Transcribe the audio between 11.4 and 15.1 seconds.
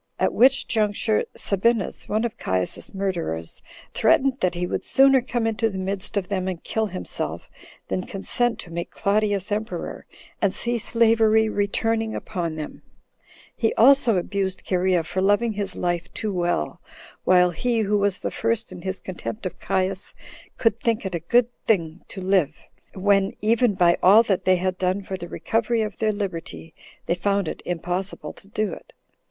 returning upon them; he also abused Cherea